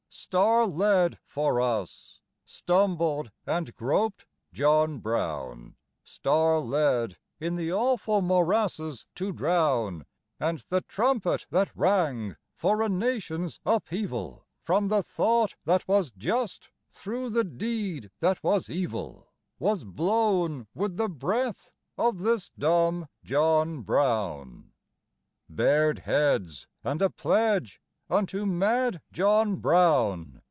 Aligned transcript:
Star 0.13 0.65
led 0.67 1.17
for 1.25 1.61
us, 1.61 2.19
stumbled 2.43 3.31
and 3.47 3.73
groped 3.77 4.25
John 4.51 4.99
Brown, 4.99 5.77
Star 6.03 6.59
led, 6.59 7.15
in 7.39 7.55
the 7.55 7.71
awful 7.71 8.21
morasses 8.21 9.05
to 9.15 9.31
drown; 9.31 10.05
And 10.37 10.65
the 10.67 10.81
trumpet 10.81 11.45
that 11.51 11.73
rang 11.73 12.35
for 12.57 12.81
a 12.81 12.89
nation's 12.89 13.61
upheaval, 13.65 14.45
From 14.65 14.89
the 14.89 15.01
thought 15.01 15.55
that 15.63 15.87
was 15.87 16.11
just, 16.11 16.71
thro' 16.89 17.29
the 17.29 17.45
deed 17.45 18.11
that 18.19 18.43
was 18.43 18.69
evil, 18.69 19.31
Was 19.59 19.85
blown 19.85 20.67
with 20.75 20.97
the 20.97 21.07
breath 21.09 21.71
of 21.97 22.19
this 22.19 22.49
dumb 22.59 23.07
John 23.23 23.79
Brown! 23.81 24.73
Bared 25.47 25.99
heads 25.99 26.67
and 26.83 27.01
a 27.01 27.09
pledge 27.09 27.79
unto 28.13 28.45
mad 28.45 28.99
John 29.13 29.55
Brown! 29.55 30.37